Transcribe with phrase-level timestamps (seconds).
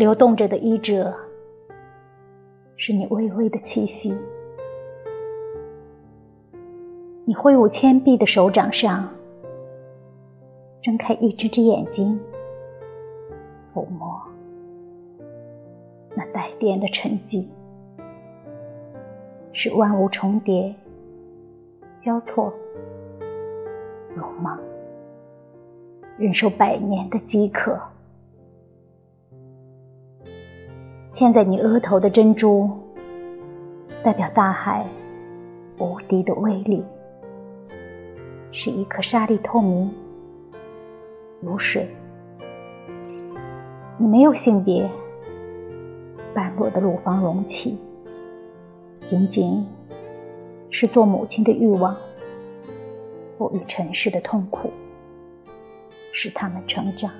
[0.00, 1.14] 流动着的衣褶，
[2.78, 4.16] 是你微微的气息。
[7.26, 9.10] 你挥舞铅笔的手掌上，
[10.80, 12.18] 睁开一只只眼睛，
[13.74, 14.18] 抚摸
[16.16, 17.44] 那带电的沉寂，
[19.52, 20.74] 是万物重叠、
[22.00, 22.50] 交错、
[24.16, 24.58] 鲁莽，
[26.16, 27.78] 忍受百年的饥渴。
[31.20, 32.70] 嵌在你额头的珍珠，
[34.02, 34.86] 代表大海
[35.78, 36.82] 无敌的威力。
[38.52, 39.92] 是一颗沙粒透明
[41.42, 41.86] 如水，
[43.98, 44.88] 你没有性别，
[46.32, 47.78] 半裸的乳房隆起，
[49.10, 49.66] 仅仅
[50.70, 51.94] 是做母亲的欲望，
[53.36, 54.70] 赋予尘世的痛苦，
[56.14, 57.10] 使他们成长。